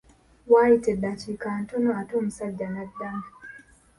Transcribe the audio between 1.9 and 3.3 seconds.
ate omusajja n’addamu.